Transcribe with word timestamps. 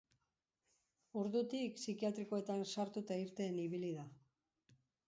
Ordutik, 1.21 1.77
psikiatrikoetan 1.81 2.67
sartu 2.73 3.05
eta 3.07 3.21
irten 3.27 3.63
ibili 3.69 3.97
da. 4.01 4.09